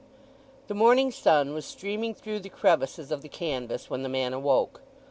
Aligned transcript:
The 0.65 0.73
morning 0.73 1.11
sun 1.11 1.53
was 1.53 1.63
streaming 1.63 2.15
through 2.15 2.39
the 2.39 2.49
crevices 2.49 3.11
of 3.11 3.21
the 3.21 3.29
canvas 3.29 3.87
when 3.87 4.01
the 4.01 4.09
man 4.09 4.33
awoke. 4.33 4.81